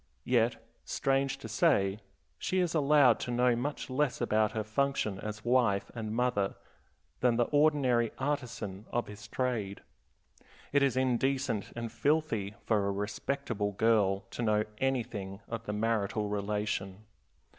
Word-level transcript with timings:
Yet, 0.25 0.55
strange 0.83 1.37
to 1.37 1.47
say, 1.47 1.99
she 2.39 2.57
is 2.57 2.73
allowed 2.73 3.19
to 3.19 3.29
know 3.29 3.55
much 3.55 3.87
less 3.87 4.19
about 4.19 4.53
her 4.53 4.63
function 4.63 5.19
as 5.19 5.45
wife 5.45 5.91
and 5.93 6.15
mother 6.15 6.55
than 7.19 7.35
the 7.35 7.43
ordinary 7.45 8.11
artisan 8.17 8.87
of 8.89 9.05
his 9.05 9.27
trade. 9.27 9.81
It 10.73 10.81
is 10.81 10.97
indecent 10.97 11.71
and 11.75 11.91
filthy 11.91 12.55
for 12.65 12.87
a 12.87 12.91
respectable 12.91 13.73
girl 13.73 14.21
to 14.31 14.41
know 14.41 14.63
anything 14.79 15.39
of 15.47 15.67
the 15.67 15.73
marital 15.73 16.29
relation. 16.29 17.05